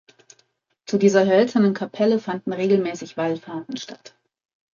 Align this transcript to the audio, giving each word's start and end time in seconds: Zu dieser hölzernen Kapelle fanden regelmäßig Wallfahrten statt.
Zu 0.87 0.97
dieser 0.97 1.27
hölzernen 1.27 1.75
Kapelle 1.75 2.17
fanden 2.17 2.53
regelmäßig 2.53 3.17
Wallfahrten 3.17 3.77
statt. 3.77 4.15